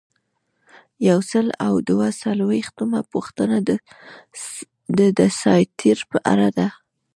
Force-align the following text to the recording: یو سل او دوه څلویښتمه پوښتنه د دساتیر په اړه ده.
یو 1.07 1.19
سل 1.31 1.47
او 1.65 1.73
دوه 1.89 2.07
څلویښتمه 2.21 2.99
پوښتنه 3.13 3.57
د 4.97 4.99
دساتیر 5.19 5.97
په 6.11 6.17
اړه 6.31 6.47
ده. 6.57 6.67